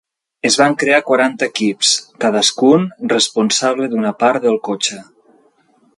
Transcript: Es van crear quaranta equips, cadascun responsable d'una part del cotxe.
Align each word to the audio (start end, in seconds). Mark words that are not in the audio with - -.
Es 0.49 0.55
van 0.59 0.75
crear 0.83 1.01
quaranta 1.09 1.49
equips, 1.51 1.91
cadascun 2.25 2.89
responsable 3.15 3.91
d'una 3.93 4.15
part 4.25 4.45
del 4.49 4.59
cotxe. 4.71 5.03